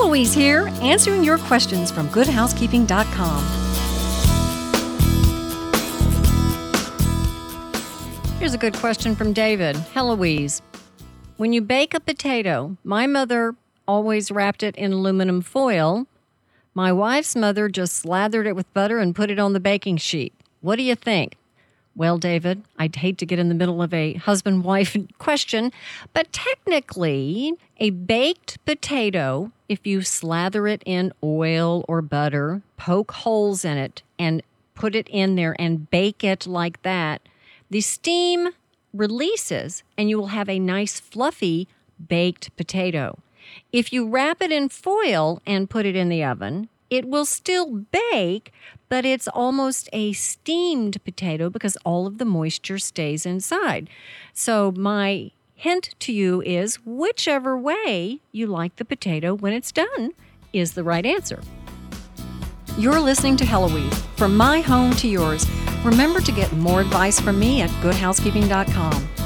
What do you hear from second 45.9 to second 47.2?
in the oven, it